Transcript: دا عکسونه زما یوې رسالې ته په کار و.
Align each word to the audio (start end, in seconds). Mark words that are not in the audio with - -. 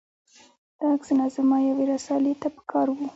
دا 0.79 0.85
عکسونه 0.95 1.23
زما 1.35 1.57
یوې 1.69 1.85
رسالې 1.93 2.33
ته 2.41 2.47
په 2.55 2.61
کار 2.71 2.87
و. 2.91 2.97